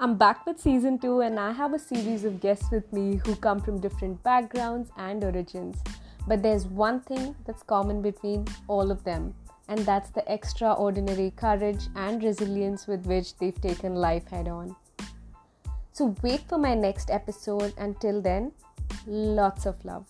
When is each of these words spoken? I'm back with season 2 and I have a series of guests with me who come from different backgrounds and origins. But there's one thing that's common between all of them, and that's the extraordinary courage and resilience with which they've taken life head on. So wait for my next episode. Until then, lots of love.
I'm 0.00 0.14
back 0.14 0.46
with 0.46 0.60
season 0.60 1.00
2 1.00 1.22
and 1.22 1.40
I 1.40 1.50
have 1.50 1.74
a 1.74 1.78
series 1.78 2.24
of 2.24 2.40
guests 2.40 2.70
with 2.70 2.92
me 2.92 3.20
who 3.24 3.34
come 3.34 3.58
from 3.58 3.80
different 3.80 4.22
backgrounds 4.22 4.92
and 4.96 5.24
origins. 5.24 5.82
But 6.28 6.40
there's 6.40 6.66
one 6.66 7.00
thing 7.00 7.34
that's 7.44 7.64
common 7.64 8.00
between 8.00 8.46
all 8.68 8.92
of 8.92 9.02
them, 9.02 9.34
and 9.66 9.80
that's 9.80 10.10
the 10.10 10.22
extraordinary 10.32 11.32
courage 11.34 11.88
and 11.96 12.22
resilience 12.22 12.86
with 12.86 13.06
which 13.06 13.36
they've 13.38 13.60
taken 13.60 13.96
life 13.96 14.28
head 14.28 14.46
on. 14.46 14.76
So 15.90 16.14
wait 16.22 16.42
for 16.48 16.58
my 16.58 16.76
next 16.76 17.10
episode. 17.10 17.74
Until 17.76 18.22
then, 18.22 18.52
lots 19.04 19.66
of 19.66 19.84
love. 19.84 20.06